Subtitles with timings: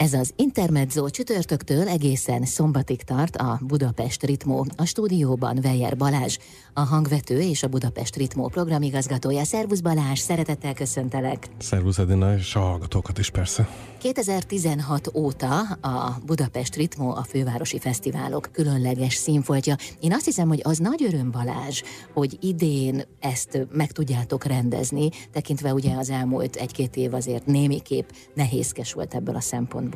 [0.00, 4.66] Ez az Intermezzo csütörtöktől egészen szombatig tart a Budapest Ritmó.
[4.76, 6.38] A stúdióban Vejer Balázs,
[6.74, 9.44] a hangvető és a Budapest Ritmó programigazgatója.
[9.44, 11.46] Szervusz Balázs, szeretettel köszöntelek.
[11.58, 13.68] Szervusz Edina, és a hallgatókat is persze.
[13.98, 19.76] 2016 óta a Budapest Ritmó a fővárosi fesztiválok különleges színfoltja.
[20.00, 21.82] Én azt hiszem, hogy az nagy öröm Balázs,
[22.12, 28.92] hogy idén ezt meg tudjátok rendezni, tekintve ugye az elmúlt egy-két év azért némiképp nehézkes
[28.92, 29.88] volt ebből a szempontból.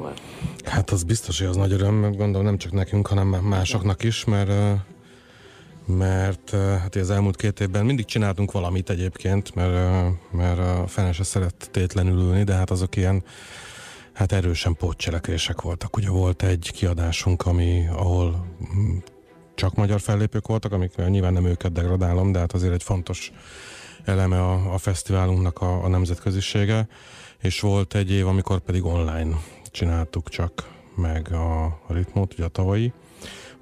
[0.64, 4.50] Hát az biztos, hogy az nagy öröm, gondolom nem csak nekünk, hanem másoknak is, mert
[5.86, 11.24] mert hát az elmúlt két évben mindig csináltunk valamit egyébként, mert, mert a fene se
[11.24, 13.22] szeret tétlenül ülni, de hát azok ilyen
[14.12, 15.96] hát erősen pótcselekvések voltak.
[15.96, 18.96] Ugye volt egy kiadásunk, ami, ahol mm,
[19.54, 23.32] csak magyar fellépők voltak, amik nyilván nem őket degradálom, de hát azért egy fontos
[24.04, 26.88] eleme a, a fesztiválunknak a, a nemzetközisége,
[27.40, 29.36] és volt egy év, amikor pedig online
[29.74, 32.92] csináltuk csak meg a, ritmót, ugye a tavalyi.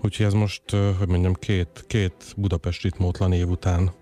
[0.03, 0.63] Úgyhogy ez most,
[0.99, 3.93] hogy mondjam, két, két Budapest ritmótlan év után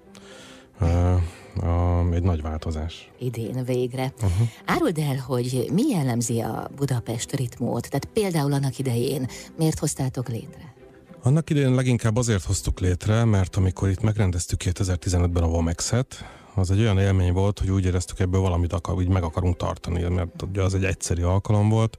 [1.60, 3.10] a, egy nagy változás.
[3.18, 4.12] Idén végre.
[4.16, 4.48] Uh-huh.
[4.64, 7.88] Áruld el, hogy mi jellemzi a Budapest ritmót?
[7.90, 10.74] Tehát például annak idején miért hoztátok létre?
[11.22, 16.24] Annak idején leginkább azért hoztuk létre, mert amikor itt megrendeztük 2015-ben a Vomex-et,
[16.61, 20.03] az egy olyan élmény volt, hogy úgy éreztük, ebből valamit akar, úgy meg akarunk tartani,
[20.03, 21.98] mert ugye az egy egyszeri alkalom volt,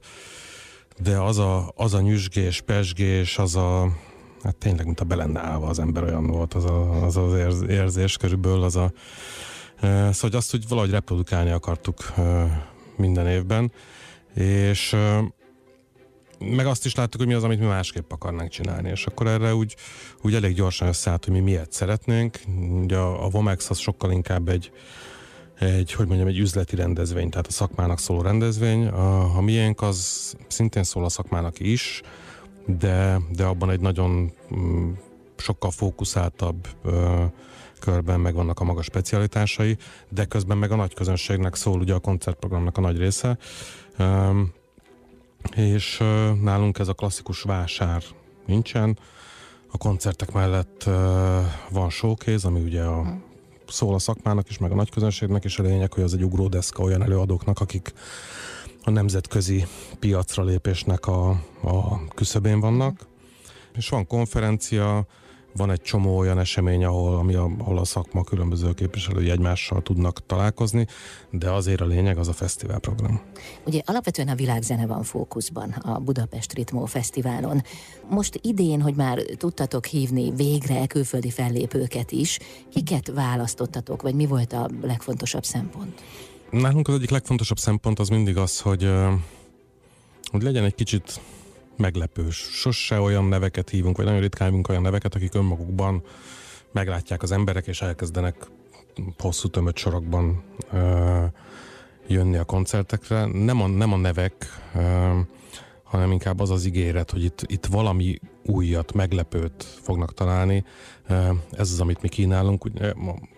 [1.02, 3.88] de az a, az a nyüzsgés, pesgés, az a,
[4.42, 8.16] hát tényleg, mint a belenne állva az ember olyan volt, az a, az, az érzés
[8.16, 8.92] körülbelül, az a,
[9.80, 12.22] e, szóval azt úgy valahogy reprodukálni akartuk e,
[12.96, 13.72] minden évben,
[14.34, 15.24] és e,
[16.50, 19.54] meg azt is láttuk, hogy mi az, amit mi másképp akarnánk csinálni, és akkor erre
[19.54, 19.76] úgy,
[20.22, 22.38] úgy elég gyorsan összeállt, hogy mi miért szeretnénk.
[22.82, 24.72] Ugye a, a Vomex az sokkal inkább egy,
[25.58, 28.86] egy, hogy mondjam, egy üzleti rendezvény, tehát a szakmának szóló rendezvény.
[28.86, 32.02] A, a miénk az szintén szól a szakmának is,
[32.66, 34.92] de, de abban egy nagyon mm,
[35.36, 37.24] sokkal fókuszáltabb ö,
[37.80, 39.76] körben meg vannak a maga specialitásai,
[40.08, 43.38] de közben meg a nagy közönségnek szól ugye a koncertprogramnak a nagy része.
[43.96, 44.30] Ö,
[45.56, 46.02] és
[46.40, 48.02] nálunk ez a klasszikus vásár
[48.46, 48.98] nincsen.
[49.70, 50.82] A koncertek mellett
[51.70, 53.08] van showcase, ami ugye a, hm.
[53.68, 56.82] szól a szakmának is, meg a nagy közönségnek is a lényeg, hogy az egy ugródeszka
[56.82, 57.92] olyan előadóknak, akik
[58.84, 59.66] a nemzetközi
[59.98, 61.30] piacra lépésnek a,
[61.62, 63.06] a küszöbén vannak.
[63.76, 65.06] És van konferencia,
[65.56, 70.26] van egy csomó olyan esemény, ahol, ami a, ahol a szakma különböző képviselői egymással tudnak
[70.26, 70.86] találkozni,
[71.30, 73.20] de azért a lényeg az a fesztiválprogram.
[73.66, 77.62] Ugye alapvetően a világzene van fókuszban a Budapest Ritmó Fesztiválon.
[78.08, 82.38] Most idén, hogy már tudtatok hívni végre külföldi fellépőket is,
[82.72, 86.02] kiket választottatok, vagy mi volt a legfontosabb szempont?
[86.50, 88.90] Nálunk az egyik legfontosabb szempont az mindig az, hogy,
[90.30, 91.20] hogy legyen egy kicsit
[91.76, 92.36] meglepős.
[92.36, 96.02] Sose olyan neveket hívunk, vagy nagyon ritkán hívunk olyan neveket, akik önmagukban
[96.72, 98.36] meglátják az emberek, és elkezdenek
[99.18, 101.24] hosszú tömött sorokban ö,
[102.06, 103.24] jönni a koncertekre.
[103.24, 105.18] Nem a, nem a nevek, ö,
[105.82, 110.64] hanem inkább az az ígéret, hogy itt, itt valami újat, meglepőt fognak találni.
[111.50, 112.68] Ez az, amit mi kínálunk.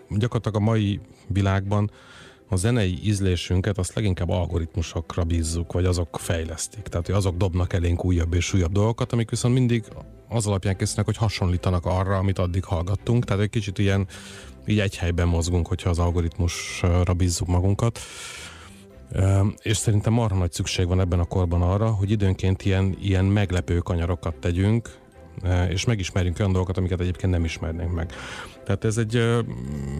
[0.09, 1.91] Gyakorlatilag a mai világban
[2.49, 6.83] a zenei ízlésünket azt leginkább algoritmusokra bízzuk, vagy azok fejlesztik.
[6.83, 9.83] Tehát, hogy azok dobnak elénk újabb és újabb dolgokat, amik viszont mindig
[10.29, 13.25] az alapján készülnek, hogy hasonlítanak arra, amit addig hallgattunk.
[13.25, 14.07] Tehát egy kicsit ilyen
[14.67, 17.99] így egy helyben mozgunk, hogyha az algoritmusra bízzuk magunkat.
[19.61, 23.77] És szerintem marha nagy szükség van ebben a korban arra, hogy időnként ilyen, ilyen meglepő
[23.77, 24.97] kanyarokat tegyünk,
[25.69, 28.13] és megismerjünk olyan dolgokat, amiket egyébként nem ismernénk meg.
[28.65, 29.15] Tehát ez egy,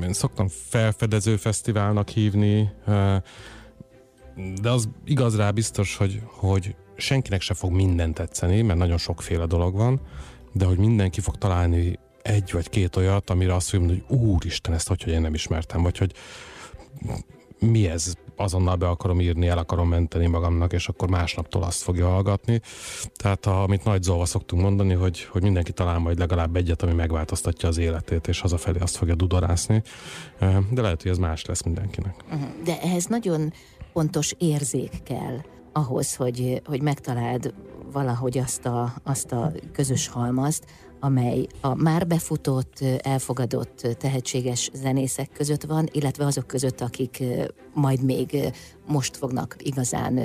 [0.03, 2.69] én szoktam felfedező fesztiválnak hívni,
[4.61, 9.45] de az igaz rá biztos, hogy, hogy senkinek se fog minden tetszeni, mert nagyon sokféle
[9.45, 10.01] dolog van,
[10.53, 14.87] de hogy mindenki fog találni egy vagy két olyat, amire azt mondja, hogy úristen, ezt
[14.87, 16.13] hogy, hogy én nem ismertem, vagy hogy
[17.59, 22.07] mi ez, azonnal be akarom írni, el akarom menteni magamnak, és akkor másnaptól azt fogja
[22.07, 22.61] hallgatni.
[23.15, 27.69] Tehát amit nagy zolva szoktunk mondani, hogy, hogy mindenki talál majd legalább egyet, ami megváltoztatja
[27.69, 29.83] az életét, és hazafelé azt fogja dudorászni.
[30.69, 32.15] De lehet, hogy ez más lesz mindenkinek.
[32.31, 32.49] Uh-huh.
[32.63, 33.53] De ehhez nagyon
[33.93, 35.41] pontos érzék kell
[35.73, 37.53] ahhoz, hogy, hogy megtaláld
[37.91, 40.65] valahogy azt a, azt a közös halmazt,
[40.99, 47.23] amely a már befutott, elfogadott, tehetséges zenészek között van, illetve azok között, akik
[47.73, 48.37] majd még
[48.87, 50.19] most fognak igazán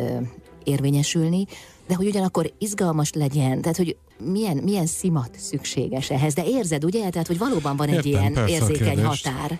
[0.65, 1.47] érvényesülni,
[1.87, 7.11] de hogy ugyanakkor izgalmas legyen, tehát hogy milyen, milyen szimat szükséges ehhez, de érzed, ugye?
[7.11, 9.59] Tehát, hogy valóban van egy Értem, ilyen érzékeny határ.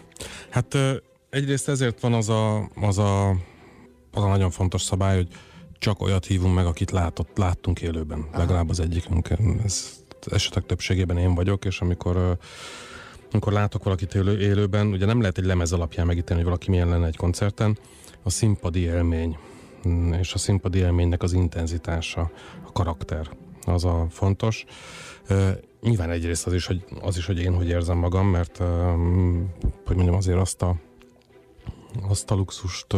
[0.51, 0.77] Hát
[1.31, 3.31] egyrészt ezért van az a, az a,
[4.13, 5.29] az a nagyon fontos szabály, hogy
[5.79, 8.39] csak olyat hívunk meg, akit látott, láttunk élőben, Aha.
[8.39, 9.31] legalább az egyikünk.
[9.65, 10.00] Ez
[10.31, 12.39] esetek többségében én vagyok, és amikor
[13.33, 16.89] amikor látok valakit élő, élőben, ugye nem lehet egy lemez alapján megítélni, hogy valaki milyen
[16.89, 17.79] lenne egy koncerten,
[18.23, 19.39] a színpadi élmény,
[19.89, 22.31] mm, és a színpadi élménynek az intenzitása,
[22.67, 23.31] a karakter,
[23.67, 24.65] az a fontos.
[25.81, 28.57] Nyilván egyrészt az is, hogy, az is, hogy én hogy érzem magam, mert
[29.87, 30.77] hogy mondjam, azért azt a,
[32.09, 32.97] azt a luxust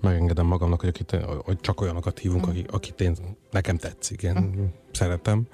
[0.00, 3.16] megengedem magamnak, hogy, akit, hogy csak olyanokat hívunk, akik, akit én,
[3.50, 4.64] nekem tetszik, én mm.
[4.92, 5.46] szeretem.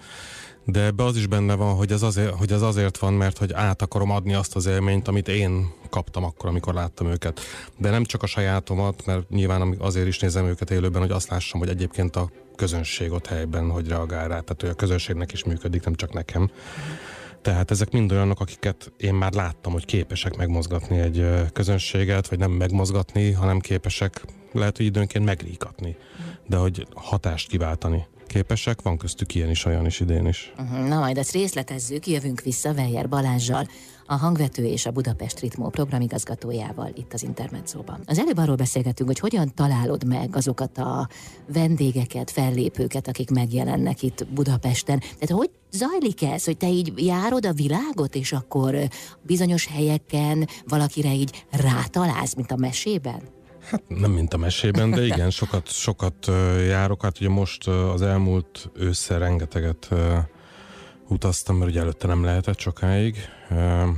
[0.64, 3.52] De ebbe az is benne van, hogy ez, azért, hogy ez azért van, mert hogy
[3.52, 7.40] át akarom adni azt az élményt, amit én kaptam akkor, amikor láttam őket.
[7.78, 11.60] De nem csak a sajátomat, mert nyilván azért is nézem őket élőben, hogy azt lássam,
[11.60, 14.40] hogy egyébként a közönség ott helyben hogy reagál rá.
[14.40, 16.50] Tehát, hogy a közönségnek is működik, nem csak nekem.
[17.42, 22.50] Tehát ezek mind olyanok, akiket én már láttam, hogy képesek megmozgatni egy közönséget, vagy nem
[22.50, 25.96] megmozgatni, hanem képesek lehet, hogy időnként megríkatni,
[26.46, 30.52] de hogy hatást kiváltani képesek, van köztük ilyen is, olyan is idén is.
[30.58, 30.88] Uh-huh.
[30.88, 33.66] Na majd ezt részletezzük, jövünk vissza Weyer Balázsjal,
[34.06, 38.00] a hangvető és a Budapest Ritmó programigazgatójával itt az Intermedzóban.
[38.06, 41.08] Az előbb arról beszélgetünk, hogy hogyan találod meg azokat a
[41.52, 44.98] vendégeket, fellépőket, akik megjelennek itt Budapesten.
[44.98, 48.76] Tehát hogy zajlik ez, hogy te így járod a világot, és akkor
[49.22, 53.20] bizonyos helyeken valakire így rátalálsz, mint a mesében?
[53.64, 56.30] Hát nem mint a mesében, de igen, sokat, sokat
[56.66, 57.02] járok.
[57.02, 59.88] Hát ugye most az elmúlt ősszel rengeteget
[61.08, 63.16] utaztam, mert ugye előtte nem lehetett sokáig.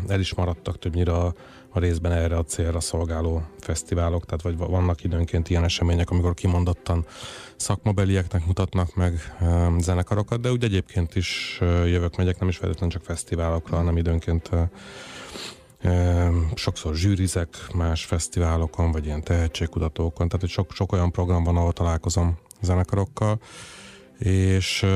[0.08, 1.34] El is maradtak többnyire a,
[1.68, 7.06] a részben erre a célra szolgáló fesztiválok, tehát vagy vannak időnként ilyen események, amikor kimondottan
[7.56, 9.36] szakmabelieknek mutatnak meg
[9.78, 14.50] zenekarokat, de úgy egyébként is jövök, megyek, nem is feltétlenül csak fesztiválokra, hanem időnként
[16.54, 22.38] sokszor zsűrizek más fesztiválokon, vagy ilyen tehetségkutatókon, tehát sok, sok olyan program van, ahol találkozom
[22.60, 23.40] zenekarokkal,
[24.18, 24.86] és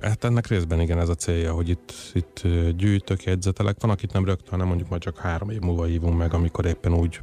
[0.00, 2.42] hát ennek részben igen ez a célja, hogy itt, itt
[2.76, 3.76] gyűjtök, jegyzetelek.
[3.80, 6.94] Van, akit nem rögtön, hanem mondjuk majd csak három év múlva hívunk meg, amikor éppen
[6.94, 7.20] úgy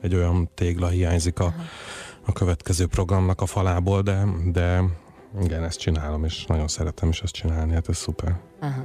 [0.00, 1.54] egy olyan tégla hiányzik a,
[2.24, 4.82] a következő programnak a falából, de, de
[5.42, 8.40] igen, ezt csinálom, és nagyon szeretem is ezt csinálni, hát ez szuper.
[8.60, 8.84] Aha.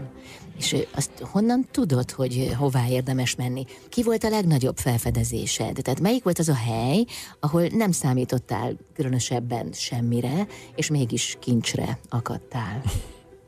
[0.57, 3.65] És azt honnan tudod, hogy hová érdemes menni?
[3.89, 5.79] Ki volt a legnagyobb felfedezésed?
[5.81, 7.05] Tehát melyik volt az a hely,
[7.39, 12.81] ahol nem számítottál különösebben semmire, és mégis kincsre akadtál?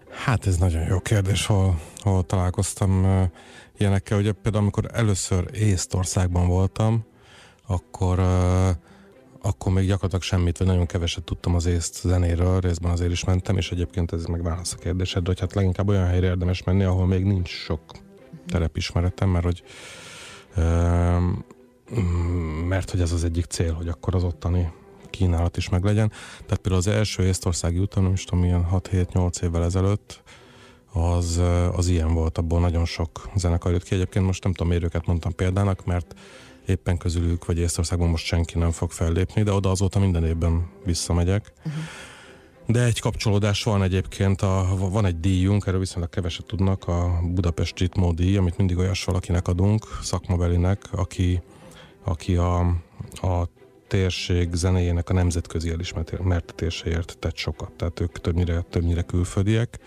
[0.09, 3.29] Hát ez nagyon jó kérdés, hol, hol találkoztam
[3.77, 4.17] ilyenekkel.
[4.17, 7.05] Ugye például amikor először Észtországban voltam,
[7.67, 8.19] akkor
[9.45, 13.57] akkor még gyakorlatilag semmit, vagy nagyon keveset tudtam az észt zenéről, részben azért is mentem,
[13.57, 17.05] és egyébként ez meg válasz a kérdésed, hogy hát leginkább olyan helyre érdemes menni, ahol
[17.05, 17.81] még nincs sok
[18.47, 19.63] terepismeretem, mert hogy
[22.67, 24.71] mert hogy ez az egyik cél, hogy akkor az ottani
[25.09, 26.09] kínálat is meglegyen.
[26.31, 30.23] Tehát például az első észtországi úton, nem is tudom, ilyen 6-7-8 évvel ezelőtt,
[30.93, 31.41] az,
[31.75, 33.95] az ilyen volt, abból nagyon sok zenekar jött ki.
[33.95, 36.15] Egyébként most nem tudom, miért őket mondtam példának, mert
[36.65, 41.54] éppen közülük, vagy Észtországban most senki nem fog fellépni, de oda azóta minden évben visszamegyek.
[41.57, 41.74] Uh-huh.
[42.68, 47.80] De egy kapcsolódás van egyébként, a, van egy díjunk, erről viszonylag keveset tudnak, a Budapest
[47.80, 51.42] Ritmo díj, amit mindig olyas valakinek adunk, szakmabelinek, aki,
[52.04, 52.60] aki a,
[53.21, 53.48] a
[53.88, 59.80] térség zenéjének a nemzetközi elismertetéséért tett sokat, tehát ők többnyire, többnyire külföldiek,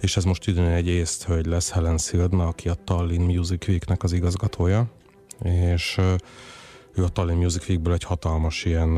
[0.00, 4.02] és ez most idén egy észt hölgy lesz Helen Szildna, aki a Tallinn Music Weeknek
[4.02, 4.86] az igazgatója,
[5.42, 6.00] és
[6.94, 8.90] ő a Tallinn Music Weekből egy hatalmas ilyen,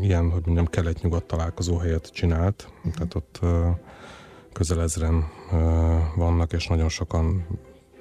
[0.00, 2.92] ilyen hogy mondjam, kelet-nyugat találkozó helyet csinált, uh-huh.
[2.92, 3.40] tehát ott
[4.52, 5.30] közel ezren
[6.16, 7.46] vannak, és nagyon sokan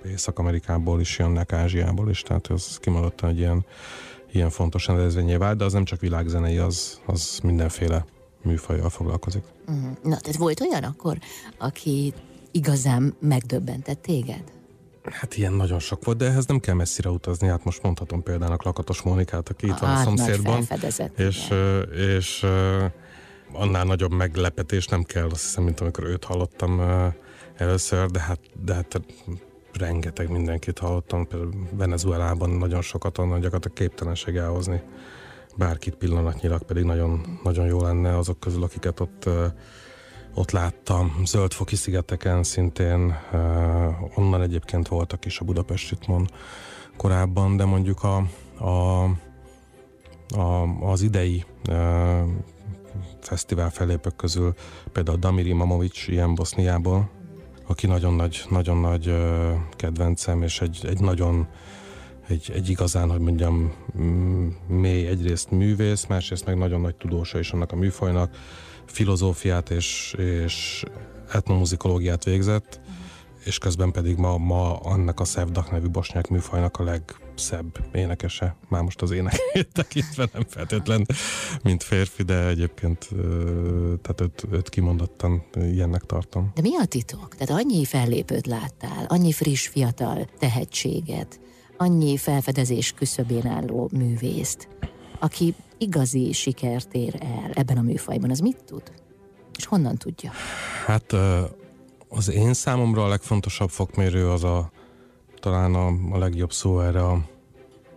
[0.06, 3.66] Észak-Amerikából is jönnek, Ázsiából is, tehát ez kimondottan egy ilyen,
[4.32, 8.06] ilyen fontos rendezvényé vált, de az nem csak világzenei, az, az mindenféle
[8.44, 9.44] műfajjal foglalkozik.
[9.68, 9.84] Uh-huh.
[10.04, 11.18] Na, tehát volt olyan akkor,
[11.58, 12.14] aki
[12.52, 14.44] igazán megdöbbentett téged?
[15.04, 17.48] Hát ilyen nagyon sok volt, de ehhez nem kell messzire utazni.
[17.48, 20.68] Hát most mondhatom például Lakatos Mónikát, aki itt van a hát, szomszédban.
[21.16, 21.54] És,
[22.16, 22.46] és
[23.54, 26.82] annál nagyobb meglepetés nem kell, azt hiszem, mint amikor őt hallottam
[27.56, 29.02] először, de hát, de hát
[29.74, 34.82] rengeteg mindenkit hallottam, például Venezuelában nagyon sokat, onnan gyakorlatilag képtelenség elhozni
[35.60, 39.30] bárkit pillanatnyilag, pedig nagyon, nagyon jó lenne azok közül, akiket ott
[40.40, 46.30] ott láttam, Zöldfoki szigeteken szintén, uh, onnan egyébként voltak is a Budapest Ritmon
[46.98, 48.24] korábban, de mondjuk a,
[48.64, 49.04] a,
[50.36, 51.76] a, az idei uh,
[53.22, 54.54] fesztivál felépők közül
[54.92, 57.10] például Damiri Mamovics ilyen Boszniából,
[57.68, 61.48] aki nagyon nagy, nagyon nagy uh, kedvencem, és egy, egy nagyon
[62.30, 63.74] egy, egy igazán, hogy mondjam,
[64.68, 68.36] mély egyrészt művész, másrészt meg nagyon nagy tudósa is annak a műfajnak,
[68.86, 70.84] filozófiát és, és
[71.32, 72.80] etnomuzikológiát végzett,
[73.44, 78.56] és közben pedig ma, ma annak a Szevdak nevű bosnyák műfajnak a legszebb énekese.
[78.68, 79.36] Már most az ének
[79.72, 81.06] tekintve nem feltétlen,
[81.64, 83.10] mint férfi, de egyébként
[84.02, 86.52] tehát őt, őt kimondottan ilyennek tartom.
[86.56, 87.36] De mi a titok?
[87.36, 91.40] Tehát annyi fellépőt láttál, annyi friss, fiatal tehetséget,
[91.82, 94.68] annyi felfedezés küszöbén álló művészt,
[95.20, 98.84] aki igazi sikert ér el ebben a műfajban, az mit tud?
[99.58, 100.32] És honnan tudja?
[100.86, 101.14] Hát
[102.10, 104.72] az én számomra a legfontosabb fokmérő az a
[105.40, 107.22] talán a, a legjobb szó erre a,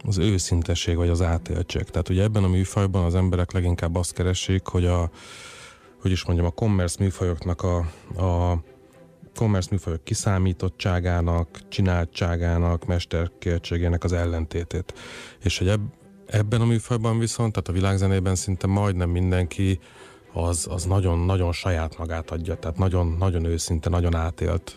[0.04, 1.82] az őszintesség vagy az átéltség.
[1.82, 5.10] Tehát ugye ebben a műfajban az emberek leginkább azt keresik, hogy a
[6.00, 7.76] hogy is mondjam, a commerce műfajoknak a,
[8.22, 8.58] a
[9.34, 14.94] commerce műfajok kiszámítottságának, csináltságának, mesterkértségének az ellentétét.
[15.42, 15.80] És hogy eb,
[16.26, 19.78] ebben a műfajban viszont, tehát a világzenében szinte majdnem mindenki
[20.32, 24.76] az, az nagyon, nagyon saját magát adja, tehát nagyon, nagyon őszinte, nagyon átélt,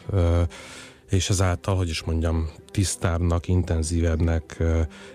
[1.10, 4.64] és ezáltal, hogy is mondjam, tisztábbnak, intenzívebbnek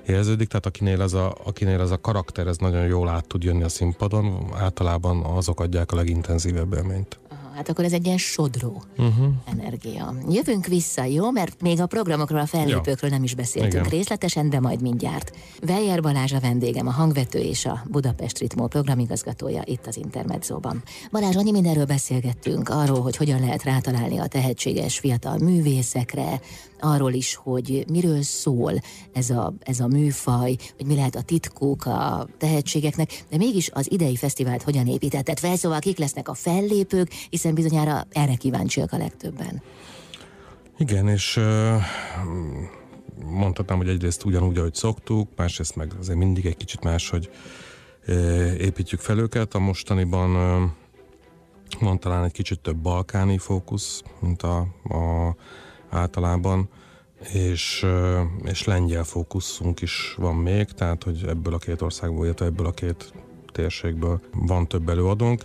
[0.06, 3.62] érződik, tehát akinél ez a, akinél ez a karakter, ez nagyon jól át tud jönni
[3.62, 7.19] a színpadon, általában azok adják a legintenzívebb élményt.
[7.60, 9.26] Hát akkor ez egy ilyen sodró uh-huh.
[9.44, 10.14] energia.
[10.28, 11.30] Jövünk vissza, jó?
[11.30, 13.98] Mert még a programokról, a fellépőkről nem is beszéltünk Igen.
[13.98, 15.36] részletesen, de majd mindjárt.
[15.68, 20.82] Weyer Balázs a vendégem, a hangvető és a Budapest Ritmó programigazgatója itt az Intermedzóban.
[21.10, 26.40] Balázs, annyi mindenről beszélgettünk, arról, hogy hogyan lehet rátalálni a tehetséges fiatal művészekre,
[26.80, 28.72] arról is, hogy miről szól
[29.12, 33.92] ez a, ez a műfaj, hogy mi lehet a titkuk a tehetségeknek, de mégis az
[33.92, 38.96] idei fesztivált hogyan építetted fel, szóval kik lesznek a fellépők, hiszen bizonyára erre kíváncsiak a
[38.96, 39.62] legtöbben.
[40.78, 41.82] Igen, és uh,
[43.24, 47.30] mondhatnám, hogy egyrészt ugyanúgy, ahogy szoktuk, másrészt meg azért mindig egy kicsit más, hogy
[48.58, 49.54] építjük fel őket.
[49.54, 50.30] A mostaniban
[51.80, 55.34] van talán egy kicsit több balkáni fókusz, mint a, a
[55.90, 56.68] általában,
[57.32, 57.86] és,
[58.44, 62.70] és lengyel fókuszunk is van még, tehát hogy ebből a két országból, illetve ebből a
[62.70, 63.12] két
[63.52, 65.44] térségből van több előadónk,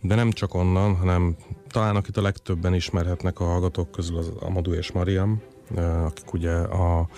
[0.00, 1.36] de nem csak onnan, hanem
[1.68, 5.42] talán akit a legtöbben ismerhetnek a hallgatók közül az Amadou és Mariam,
[6.04, 7.08] akik ugye a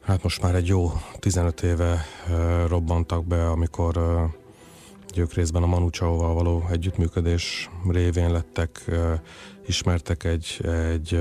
[0.00, 2.04] hát most már egy jó 15 éve
[2.66, 4.00] robbantak be, amikor
[5.16, 8.84] ők részben a Manu Chao-val való együttműködés révén lettek,
[9.66, 10.60] ismertek egy,
[10.92, 11.20] egy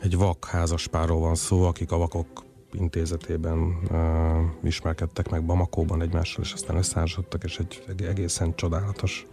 [0.00, 2.26] egy vak házaspárról van szó, akik a vakok
[2.72, 9.26] intézetében uh, ismerkedtek meg Bamakóban egymással, és aztán összeházasodtak, és egy, egy egészen csodálatos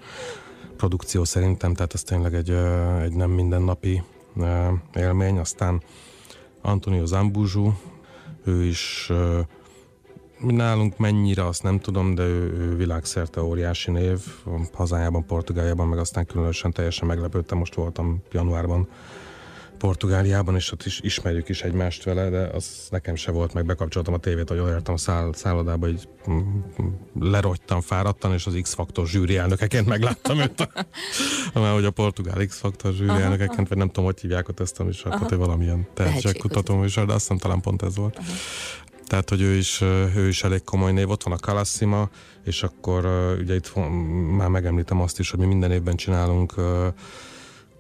[0.78, 4.04] produkció szerintem, tehát ez tényleg egy, uh, egy nem mindennapi
[4.36, 5.38] uh, élmény.
[5.38, 5.84] Aztán
[6.62, 7.72] Antonio Zambuzsu,
[8.44, 9.40] ő is uh,
[10.40, 14.20] nálunk mennyire, azt nem tudom, de ő, ő világszerte óriási név,
[14.74, 18.88] hazájában, Portugáliában, meg aztán különösen teljesen meglepődtem, most voltam januárban
[19.78, 24.14] Portugáliában, és ott is ismerjük is egymást vele, de az nekem se volt, meg bekapcsoltam
[24.14, 26.08] a tévét, hogy odaértem a száll, szállodába, hogy
[27.20, 30.70] lerogytam fáradtan, és az X-faktor zsűri elnökeként megláttam őt.
[31.54, 33.20] Mert hogy a portugál X-faktor zsűri Aha.
[33.20, 37.14] elnökeként, vagy nem tudom, hogy hívják ott ezt a műsort, hogy valamilyen tehetségkutató műsor, de
[37.14, 38.18] azt hiszem talán pont ez volt.
[38.18, 38.28] Aha.
[39.08, 39.82] Tehát, hogy ő is,
[40.16, 42.10] ő is elég komoly név, ott van a Kalassima,
[42.44, 43.06] és akkor
[43.40, 43.76] ugye itt
[44.38, 46.54] már megemlítem azt is, hogy mi minden évben csinálunk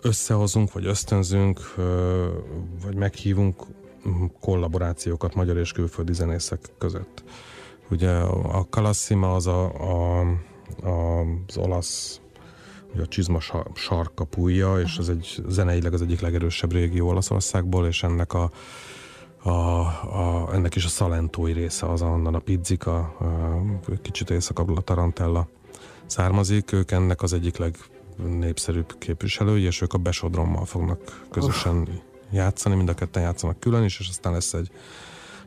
[0.08, 1.76] összehozunk, vagy ösztönzünk,
[2.84, 3.64] vagy meghívunk
[4.40, 7.24] kollaborációkat magyar és külföldi zenészek között.
[7.90, 8.12] Ugye
[8.52, 10.20] a Kalassima az a, a,
[10.84, 12.22] a, az olasz
[12.94, 13.40] ugye a csizma
[13.74, 18.52] sarkapúja, és ez egy zeneileg az egyik legerősebb régió Olaszországból, és ennek a,
[19.44, 23.62] a, a, ennek is a szalentói része az onnan a pizzika, a,
[24.02, 25.48] kicsit északabbra a tarantella
[26.06, 27.78] származik, ők ennek az egyik leg
[28.18, 31.88] népszerűbb képviselői, és ők a Besodrommal fognak közösen oh.
[32.32, 34.72] játszani, mind a ketten játszanak külön is, és aztán lesz egy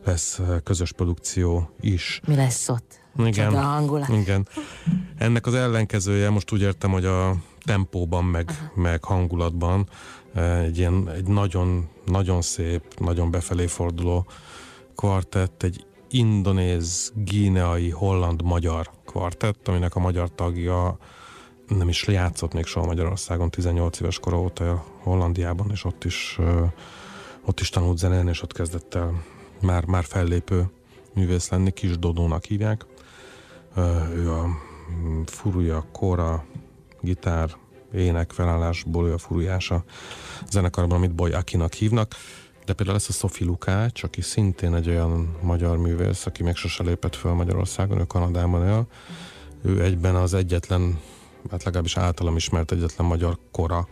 [0.04, 2.20] lesz közös produkció is.
[2.26, 3.00] Mi lesz ott?
[3.16, 4.08] Igen, hangulat.
[4.08, 4.48] igen.
[5.18, 9.88] Ennek az ellenkezője, most úgy értem, hogy a tempóban, meg, meg hangulatban
[10.34, 14.26] egy ilyen egy nagyon, nagyon szép, nagyon befelé forduló
[14.96, 20.98] kvartett, egy indonéz, gíneai, holland, magyar kvartett, aminek a magyar tagja
[21.78, 26.38] nem is játszott még soha Magyarországon, 18 éves kora óta Hollandiában, és ott is,
[27.44, 29.22] ott is tanult zenélni, és ott kezdett el
[29.60, 30.70] már, már fellépő
[31.14, 32.86] művész lenni, Kis Dodónak hívják.
[34.14, 34.46] Ő a
[34.92, 36.44] mm, furúja, kora,
[37.00, 37.50] gitár,
[37.94, 39.84] ének felállásból ő a furujása
[40.50, 42.14] zenekarban, amit Boy Akinak hívnak
[42.70, 46.82] de például lesz a Sophie Lukács, aki szintén egy olyan magyar művész, aki még sose
[46.82, 48.86] lépett föl Magyarországon, ő Kanadában él.
[49.62, 51.00] Ő egyben az egyetlen,
[51.50, 53.88] hát legalábbis általam ismert egyetlen magyar kora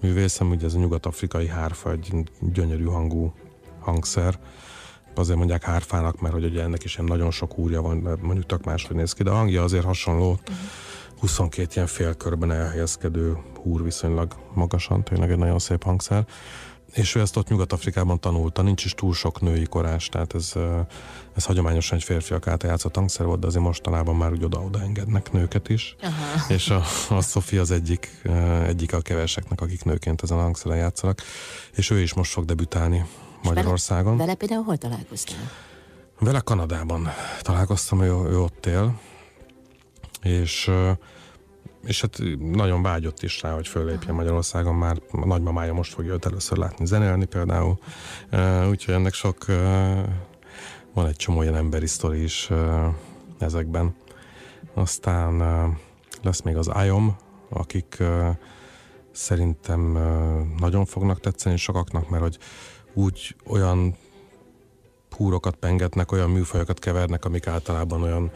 [0.00, 3.34] művészem, ugye ez a nyugat-afrikai hárfa, egy gyönyörű hangú
[3.80, 4.38] hangszer.
[5.14, 8.64] Azért mondják hárfának, mert hogy ugye ennek is ilyen nagyon sok úrja van, mondjuk tök
[8.64, 10.30] máshogy néz ki, de a hangja azért hasonló.
[10.30, 10.56] Uh-huh
[11.18, 16.26] 22 ilyen félkörben elhelyezkedő húr viszonylag magasan, tényleg egy nagyon szép hangszer.
[16.96, 20.52] És ő ezt ott Nyugat-Afrikában tanulta, nincs is túl sok női korás, tehát ez,
[21.34, 25.32] ez hagyományosan egy férfiak által játszott hangszer volt, de azért mostanában már úgy oda-oda engednek
[25.32, 25.96] nőket is.
[26.02, 26.52] Aha.
[26.52, 28.22] És a, a Sofia az egyik,
[28.66, 31.22] egyik a keveseknek, akik nőként ezen a hangszeren játszanak,
[31.74, 33.06] és ő is most fog debütálni
[33.42, 34.12] Magyarországon.
[34.12, 35.50] Vele, vele például hol találkoztál?
[36.18, 37.08] Vele Kanadában
[37.40, 39.00] találkoztam, ő, ő ott él,
[40.22, 40.70] és
[41.86, 46.26] és hát nagyon vágyott is rá, hogy föllépjen Magyarországon, már a nagymamája most fogja őt
[46.26, 47.78] először látni zenélni például,
[48.68, 49.44] úgyhogy ennek sok,
[50.94, 52.50] van egy csomó ilyen emberi sztori is
[53.38, 53.94] ezekben.
[54.74, 55.38] Aztán
[56.22, 57.16] lesz még az IOM,
[57.48, 58.02] akik
[59.12, 59.98] szerintem
[60.58, 62.38] nagyon fognak tetszeni sokaknak, mert hogy
[62.94, 63.94] úgy olyan
[65.16, 68.30] húrokat pengetnek, olyan műfajokat kevernek, amik általában olyan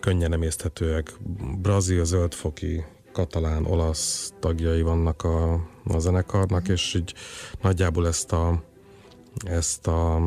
[0.00, 1.12] könnyen emészthetőek.
[1.58, 5.52] Brazil, zöldfoki, katalán, olasz tagjai vannak a,
[5.84, 7.14] a zenekarnak, és így
[7.62, 8.62] nagyjából ezt a,
[9.44, 10.20] ezt a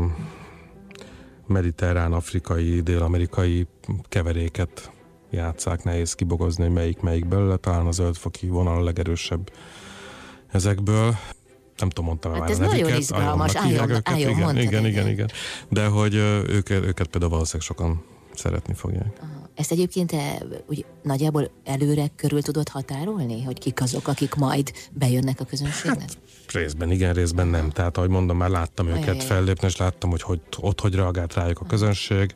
[1.48, 3.68] mediterrán, afrikai, dél-amerikai
[4.04, 4.92] keveréket
[5.30, 9.52] játszák, nehéz kibogozni, hogy melyik melyik belőle, talán a zöldfoki vonal a legerősebb
[10.48, 11.16] ezekből.
[11.78, 12.84] Nem tudom, mondtam hát már ez a neviket.
[12.84, 15.30] nagyon izgalmas, álljon, őket, álljon, igen, igen, igen, igen,
[15.70, 18.04] de hogy őket, őket például valószínűleg sokan
[18.34, 19.18] szeretni fogják.
[19.22, 19.50] Aha.
[19.56, 20.38] Ezt egyébként te
[20.68, 26.00] úgy nagyjából előre körül tudod határolni, hogy kik azok, akik majd bejönnek a közönségnek?
[26.00, 26.18] Hát,
[26.52, 27.70] részben igen, részben nem.
[27.70, 29.26] Tehát ahogy mondom, már láttam őket Ajaj.
[29.26, 32.34] fellépni, és láttam, hogy, hogy ott hogy reagált rájuk a közönség.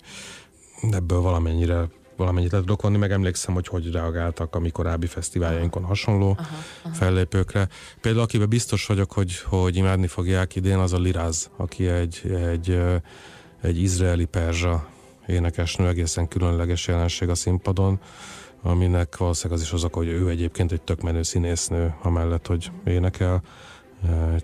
[0.91, 6.35] Ebből valamennyire valamennyit le vonni, meg emlékszem, hogy hogy reagáltak a mi korábbi fesztiváljainkon hasonló
[6.39, 6.47] aha,
[6.83, 6.93] aha.
[6.93, 7.67] fellépőkre.
[8.01, 12.81] Például akiben biztos vagyok, hogy, hogy imádni fogják idén, az a Liraz, aki egy, egy,
[13.61, 14.87] egy izraeli perzsa
[15.27, 17.99] énekesnő, egészen különleges jelenség a színpadon,
[18.61, 22.71] aminek valószínűleg az is az oka, hogy ő egyébként egy tök menő színésznő, amellett, hogy
[22.85, 23.41] énekel.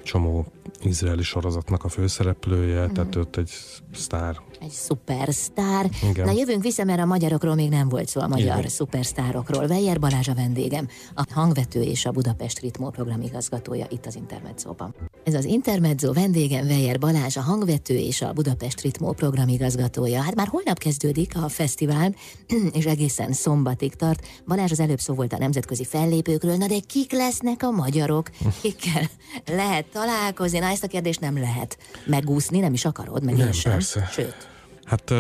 [0.03, 0.45] Csomó
[0.81, 2.91] izraeli sorozatnak a főszereplője, mm.
[2.91, 3.51] tehát őt egy
[3.93, 5.89] sztár egy szupersztár.
[6.09, 6.25] Igen.
[6.25, 8.69] Na jövünk vissza, mert a magyarokról még nem volt szó, a magyar Igen.
[8.69, 9.65] szupersztárokról.
[9.65, 14.95] Weyer Balázs a vendégem, a hangvető és a Budapest Ritmó program igazgatója itt az Intermedzóban.
[15.23, 20.21] Ez az Intermezzo vendégem Weyer Balázs, a hangvető és a Budapest Ritmó program igazgatója.
[20.21, 22.15] Hát már holnap kezdődik a fesztivál,
[22.77, 24.27] és egészen szombatig tart.
[24.47, 28.29] Balázs az előbb szó volt a nemzetközi fellépőkről, na de kik lesznek a magyarok?
[28.61, 29.09] Kikkel
[29.45, 30.59] lehet találkozni?
[30.59, 33.71] Na ezt a kérdést nem lehet megúszni, nem is akarod, meg nem, én sem.
[33.71, 34.09] Persze.
[34.11, 34.51] Sőt.
[34.93, 35.13] Hát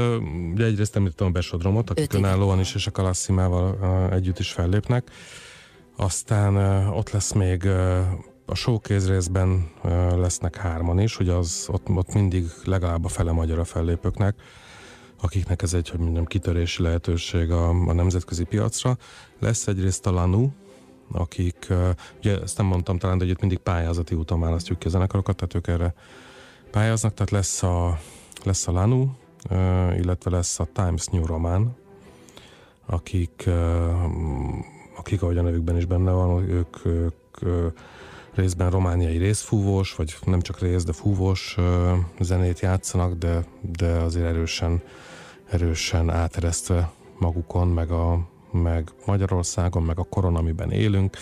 [0.53, 5.11] ugye egyrészt említettem a Besodromot, akik önállóan is és a Kalasszimával együtt is fellépnek.
[5.95, 6.55] Aztán
[6.87, 7.67] ott lesz még
[8.45, 9.69] a showcase részben
[10.15, 14.35] lesznek hárman is, hogy az ott, ott mindig legalább a fele magyar a fellépőknek,
[15.21, 18.97] akiknek ez egy, hogy mondjam, kitörési lehetőség a, a nemzetközi piacra.
[19.39, 20.49] Lesz egyrészt a Lanu,
[21.11, 21.67] akik,
[22.17, 25.55] ugye ezt nem mondtam talán, de együtt mindig pályázati úton választjuk ki a zenekarokat, tehát
[25.55, 25.93] ők erre
[26.71, 27.99] pályáznak, tehát lesz a,
[28.43, 29.07] lesz a Lanu,
[29.97, 31.75] illetve lesz a Times New Roman,
[32.85, 33.49] akik,
[34.97, 37.39] akik ahogy a nevükben is benne van, ők, ők
[38.33, 41.57] részben romániai részfúvós, vagy nem csak rész, de fúvós
[42.19, 44.81] zenét játszanak, de, de azért erősen,
[45.49, 48.19] erősen áteresztve magukon, meg a,
[48.53, 51.17] meg Magyarországon, meg a korona, amiben élünk.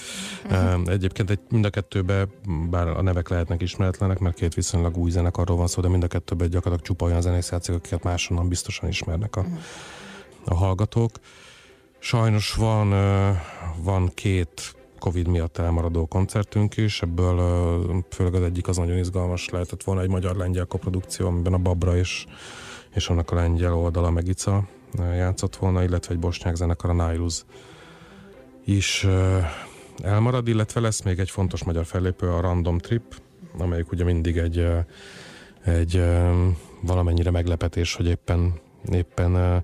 [0.46, 0.82] Uh-huh.
[0.86, 2.30] Egyébként egy, mind a kettőben,
[2.70, 6.08] bár a nevek lehetnek ismeretlenek, mert két viszonylag új zenekarról van szó, de mind a
[6.08, 9.58] kettőben gyakorlatilag csupa olyan zenész játszik, akiket máshonnan biztosan ismernek a, uh-huh.
[10.46, 11.12] a hallgatók.
[12.00, 12.90] Sajnos van,
[13.84, 19.84] van két Covid miatt elmaradó koncertünk is, ebből főleg az egyik az nagyon izgalmas lehetett
[19.84, 22.26] volna egy magyar-lengyel koprodukció, amiben a Babra és,
[22.94, 24.64] és annak a lengyel oldala Megica
[24.98, 27.46] játszott volna, illetve egy bosnyák zenekar, a Nailuz
[28.66, 29.08] is
[30.04, 33.22] elmarad, illetve lesz még egy fontos magyar fellépő, a Random Trip,
[33.58, 34.68] amelyik ugye mindig egy,
[35.66, 36.04] egy
[36.82, 38.54] valamennyire meglepetés, hogy éppen,
[38.92, 39.64] éppen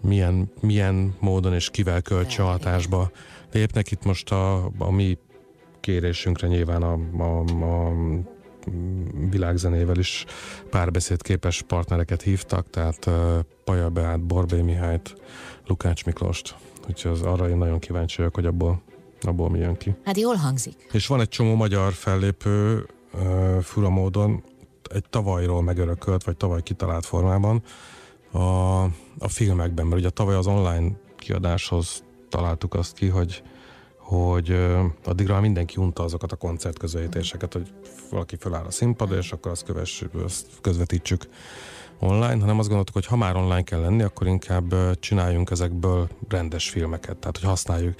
[0.00, 3.10] milyen, milyen módon és kivel költse hatásba
[3.52, 3.90] lépnek.
[3.90, 5.18] Itt most a, a mi
[5.80, 7.92] kérésünkre nyilván a, a, a
[9.30, 10.24] világzenével is
[10.70, 13.10] párbeszédképes partnereket hívtak, tehát
[13.64, 15.14] Paja Beát, Borbé Mihályt,
[15.66, 16.56] Lukács Miklóst.
[16.88, 18.82] Úgyhogy az, arra én nagyon kíváncsi vagyok, hogy abból,
[19.20, 19.94] abból mi jön ki.
[20.04, 20.88] Hát jól hangzik.
[20.92, 22.86] És van egy csomó magyar fellépő
[23.60, 24.42] fura módon,
[24.92, 27.62] egy tavalyról megörökölt, vagy tavaly kitalált formában
[28.30, 28.82] a,
[29.18, 33.42] a filmekben, mert ugye tavaly az online kiadáshoz találtuk azt ki, hogy
[34.10, 34.56] hogy
[35.04, 37.72] addigra mindenki unta azokat a koncertközvetítéseket, hogy
[38.10, 41.28] valaki feláll a színpadra, és akkor azt kövessük, azt közvetítsük
[41.98, 46.70] online, hanem azt gondoltuk, hogy ha már online kell lenni, akkor inkább csináljunk ezekből rendes
[46.70, 47.94] filmeket, tehát hogy használjuk,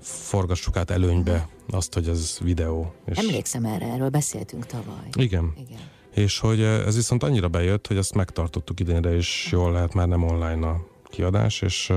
[0.00, 2.92] forgassuk át előnybe azt, hogy ez videó.
[3.06, 3.18] És...
[3.18, 5.08] Emlékszem erre, erről beszéltünk tavaly.
[5.12, 5.52] Igen.
[5.56, 5.80] Igen.
[6.14, 10.22] És hogy ez viszont annyira bejött, hogy ezt megtartottuk idénre, és jól lehet már nem
[10.22, 11.92] online a kiadás, és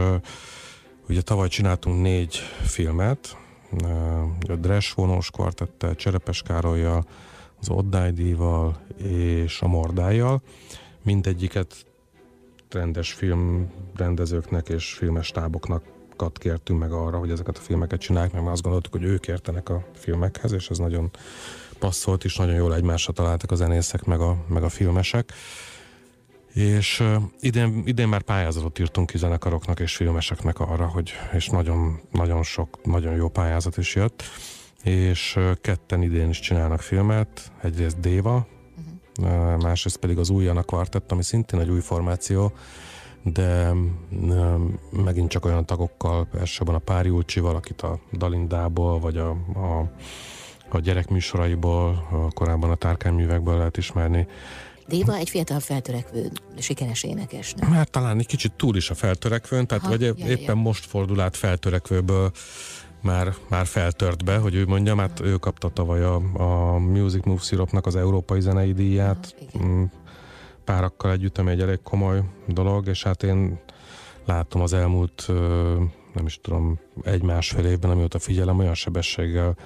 [1.10, 3.38] ugye tavaly csináltunk négy filmet,
[4.48, 7.06] a Dres vonós kvartettel, Cserepes Károlyjal,
[7.60, 10.42] az Oddájdíval és a Mordájjal,
[11.02, 11.86] mindegyiket
[12.70, 15.84] rendes filmrendezőknek és filmes táboknak
[16.34, 19.86] kértünk meg arra, hogy ezeket a filmeket csinálják, mert azt gondoltuk, hogy ők értenek a
[19.94, 21.10] filmekhez, és ez nagyon
[21.80, 25.34] passzolt is, nagyon jól egymásra találtak a zenészek, meg a, meg a filmesek.
[26.54, 32.00] És uh, idén, idén már pályázatot írtunk ki zenekaroknak és filmeseknek arra, hogy, és nagyon,
[32.12, 34.24] nagyon sok, nagyon jó pályázat is jött,
[34.84, 38.48] és uh, ketten idén is csinálnak filmet, egyrészt Déva,
[39.60, 42.52] másrészt pedig az újjana kvartett, ami szintén egy új formáció,
[43.24, 43.72] de
[44.92, 49.92] megint csak olyan tagokkal, elsősorban a Pári Ulcsival, akit a Dalindából, vagy a, a,
[50.70, 54.28] a gyerekműsoraiból, a korábban a tárkányművekből lehet ismerni.
[54.90, 57.72] Déva egy fiatal feltörekvő, sikeres énekes, nem?
[57.72, 60.62] Hát talán egy kicsit túl is a feltörekvőn, tehát ha, vagy ja, éppen ja.
[60.62, 62.32] most fordul át feltörekvőből
[63.02, 67.42] már, már feltört be, hogy ő mondja, hát ő kapta tavaly a, a Music Move
[67.42, 69.62] Sirupnak az európai zenei díját ah,
[70.64, 73.60] párakkal együtt, ami egy elég komoly dolog, és hát én
[74.26, 75.28] látom az elmúlt
[76.14, 79.58] nem is tudom, egy-másfél évben, amióta figyelem, olyan sebességgel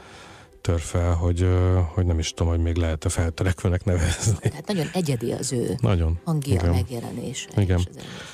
[0.64, 1.48] tör fel, hogy,
[1.94, 4.50] hogy nem is tudom, hogy még lehet-e feltörekvőnek nevezni.
[4.50, 6.70] Tehát nagyon egyedi az ő nagyon, hangja, igen.
[6.70, 7.50] megjelenése.
[7.56, 7.80] Igen.
[7.80, 7.86] És,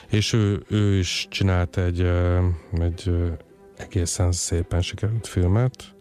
[0.10, 2.02] és ő, ő is csinált egy,
[2.80, 3.12] egy
[3.78, 5.94] egészen szépen sikerült filmet,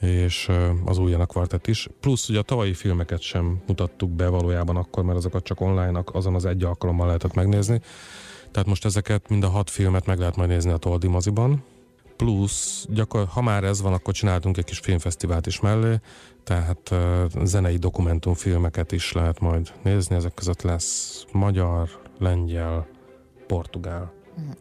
[0.00, 0.50] és
[0.84, 1.88] az újjának kvartett is.
[2.00, 6.34] Plusz ugye a tavalyi filmeket sem mutattuk be valójában akkor, mert azokat csak online azon
[6.34, 7.80] az egy alkalommal lehetett megnézni.
[8.50, 11.64] Tehát most ezeket, mind a hat filmet meg lehet majd nézni a Toldi moziban.
[12.20, 16.00] Plusz, gyakor, ha már ez van, akkor csináltunk egy kis filmfesztivált is mellé,
[16.44, 22.86] tehát uh, zenei dokumentumfilmeket is lehet majd nézni, ezek között lesz magyar, lengyel,
[23.46, 24.12] portugál.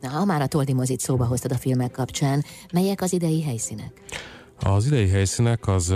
[0.02, 2.43] Na, ha már a Toldi mozit szóba hoztad a filmek kapcsán,
[2.74, 4.02] melyek az idei helyszínek?
[4.60, 5.89] Az idei helyszínek az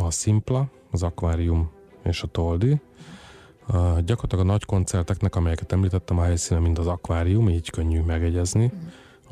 [0.00, 1.70] a Simpla, az Aquarium
[2.04, 2.80] és a Toldi.
[3.68, 8.72] Uh, gyakorlatilag a nagy koncerteknek, amelyeket említettem, a helyszíne mind az akvárium, így könnyű megegyezni.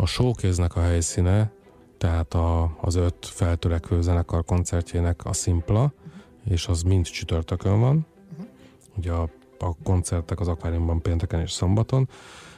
[0.00, 1.52] A showkéznek a helyszíne,
[1.98, 5.92] tehát a, az öt feltörekvő zenekar koncertjének a Simpla,
[6.44, 8.06] és az mind csütörtökön van.
[8.96, 12.08] Ugye a, a koncertek az akváriumban pénteken és szombaton.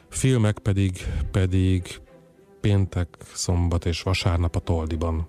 [0.08, 2.00] Filmek pedig, pedig
[2.60, 5.28] péntek, szombat és vasárnap a Toldiban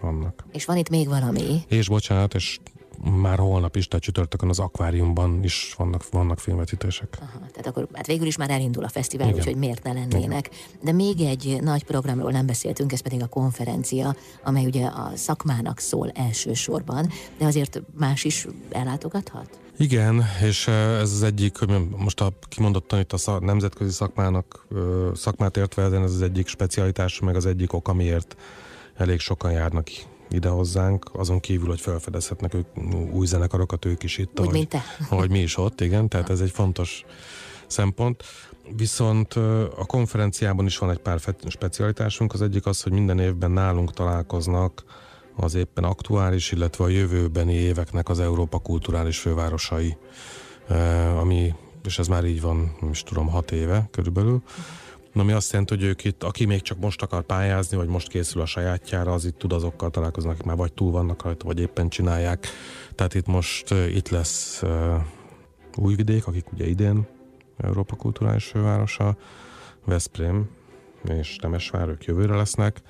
[0.00, 0.44] vannak.
[0.52, 1.60] És van itt még valami?
[1.68, 2.58] És bocsánat, és
[2.98, 7.18] már holnap is, tehát csütörtökön az akváriumban is vannak, vannak filmvetítések.
[7.20, 10.46] Aha, tehát akkor hát végül is már elindul a fesztivál, úgyhogy miért ne lennének.
[10.46, 10.78] Igen.
[10.82, 15.78] De még egy nagy programról nem beszéltünk, ez pedig a konferencia, amely ugye a szakmának
[15.78, 19.58] szól elsősorban, de azért más is ellátogathat?
[19.78, 24.66] Igen, és ez az egyik, hogy most a, kimondottan itt a szak, nemzetközi szakmának,
[25.14, 28.36] szakmát értve, ez az egyik specialitás, meg az egyik ok, amiért
[28.96, 29.88] elég sokan járnak
[30.30, 32.66] ide hozzánk, azon kívül, hogy felfedezhetnek ők
[33.12, 34.82] új zenekarokat, ők is itt, Úgy, ahogy, mint te.
[35.10, 37.04] ahogy mi is ott, igen, tehát ez egy fontos
[37.66, 38.22] szempont.
[38.76, 39.32] Viszont
[39.76, 44.84] a konferenciában is van egy pár specialitásunk, az egyik az, hogy minden évben nálunk találkoznak
[45.36, 49.96] az éppen aktuális, illetve a jövőbeni éveknek az Európa kulturális fővárosai,
[51.18, 54.42] ami, és ez már így van, nem is tudom, hat éve körülbelül,
[55.14, 58.42] ami azt jelenti, hogy ők itt, aki még csak most akar pályázni, vagy most készül
[58.42, 61.88] a sajátjára, az itt tud azokkal találkozni, akik már vagy túl vannak rajta, vagy éppen
[61.88, 62.46] csinálják.
[62.94, 65.02] Tehát itt most itt lesz uh,
[65.76, 67.06] Újvidék, akik ugye idén
[67.56, 69.16] Európa Kulturális Fővárosa,
[69.84, 70.48] Veszprém
[71.04, 72.82] és Temesvár, ők jövőre lesznek.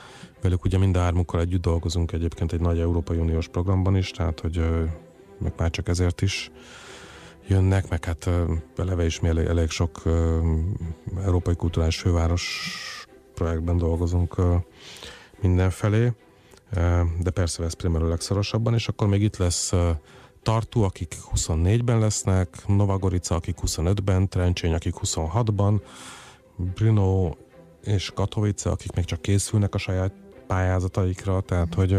[0.42, 4.40] Velük ugye mind a hármukkal együtt dolgozunk egyébként egy nagy Európai Uniós programban is, tehát
[4.40, 4.88] hogy uh,
[5.38, 6.50] meg már csak ezért is
[7.46, 8.30] jönnek, meg hát
[8.76, 10.02] eleve is mi elég, elég sok
[11.24, 12.70] európai kulturális főváros
[13.34, 14.36] projektben dolgozunk
[15.40, 16.12] mindenfelé,
[17.20, 19.72] de persze Veszprémről legszorosabban, és akkor még itt lesz
[20.42, 25.80] Tartu, akik 24-ben lesznek, Novagorica, akik 25-ben, Trencsény, akik 26-ban,
[26.56, 27.30] Brno
[27.84, 30.12] és Katowice, akik még csak készülnek a saját
[30.46, 31.98] pályázataikra, tehát hogy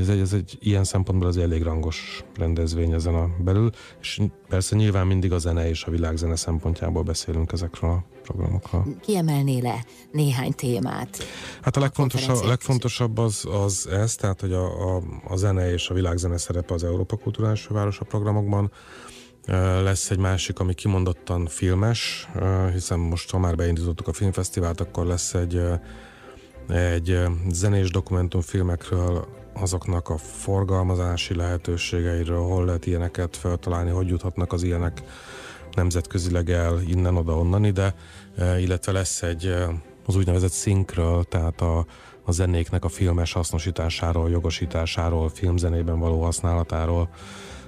[0.00, 4.76] ez egy, ez egy ilyen szempontból az elég rangos rendezvény ezen a belül, és persze
[4.76, 8.86] nyilván mindig a zene és a világzene szempontjából beszélünk ezekről a programokról.
[9.00, 11.24] Kiemelné le néhány témát?
[11.62, 15.72] Hát a, a legfontosabb, a legfontosabb az, az ez, tehát hogy a, a, a zene
[15.72, 18.70] és a világzene szerepe az Európa Kulturális Városa programokban,
[19.82, 22.28] lesz egy másik, ami kimondottan filmes,
[22.72, 25.62] hiszen most, ha már beindítottuk a filmfesztivált, akkor lesz egy,
[26.68, 27.18] egy
[27.50, 35.02] zenés dokumentumfilmekről azoknak a forgalmazási lehetőségeiről, hol lehet ilyeneket feltalálni, hogy juthatnak az ilyenek
[35.74, 37.94] nemzetközileg el innen, oda, onnan ide,
[38.58, 39.54] illetve lesz egy
[40.06, 41.86] az úgynevezett szinkről, tehát a,
[42.24, 47.08] a zenéknek a filmes hasznosításáról, jogosításáról, filmzenében való használatáról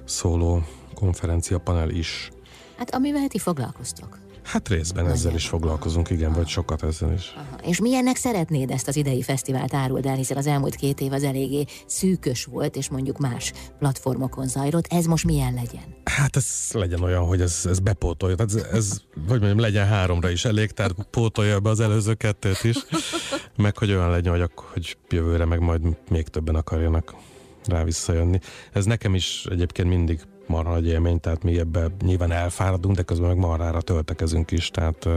[0.05, 0.63] szóló
[0.95, 2.31] konferencia panel is.
[2.77, 4.19] Hát amivel ti foglalkoztok.
[4.45, 6.37] Hát részben ezzel is foglalkozunk, igen, Aha.
[6.37, 7.35] vagy sokat ezzel is.
[7.37, 7.69] Aha.
[7.69, 11.23] És milyennek szeretnéd ezt az idei fesztivált áruld el, hiszen az elmúlt két év az
[11.23, 14.87] eléggé szűkös volt, és mondjuk más platformokon zajlott.
[14.93, 15.83] Ez most milyen legyen?
[16.05, 18.35] Hát ez legyen olyan, hogy ez, ez bepótolja.
[18.37, 22.65] Tehát ez, ez, hogy mondjam, legyen háromra is elég, tehát pótolja be az előző kettőt
[22.65, 22.77] is,
[23.57, 27.15] meg hogy olyan legyen, hogy, akkor, hogy jövőre meg majd még többen akarjanak
[27.67, 28.39] rá visszajönni.
[28.73, 33.29] Ez nekem is egyébként mindig marha nagy élmény, tehát mi ebbe nyilván elfáradunk, de közben
[33.29, 35.09] meg marhára töltekezünk is, tehát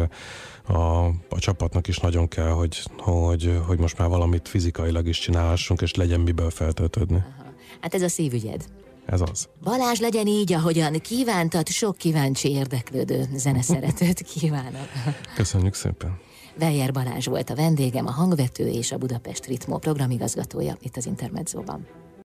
[0.67, 5.81] a, a csapatnak is nagyon kell, hogy, hogy, hogy most már valamit fizikailag is csinálhassunk,
[5.81, 7.17] és legyen miből feltöltődni.
[7.17, 7.47] Aha.
[7.81, 8.65] Hát ez a szívügyed.
[9.05, 9.47] Ez az.
[9.63, 14.87] Balázs legyen így, ahogyan kívántad, sok kíváncsi érdeklődő zeneszeretőt kívánok.
[15.35, 16.19] Köszönjük szépen.
[16.59, 21.87] Vejer Balázs volt a vendégem, a hangvető és a Budapest Ritmo programigazgatója itt az Intermedzóban.